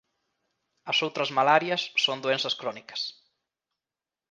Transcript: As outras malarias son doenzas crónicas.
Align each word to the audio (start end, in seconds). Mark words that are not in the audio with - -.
As 0.91 0.97
outras 1.05 1.29
malarias 1.37 1.81
son 2.05 2.17
doenzas 2.23 2.57
crónicas. 2.61 3.01